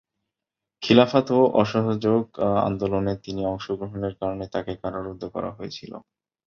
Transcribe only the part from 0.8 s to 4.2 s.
খিলাফত ও অসহযোগ আন্দোলনে তিনি অংশগ্রহণের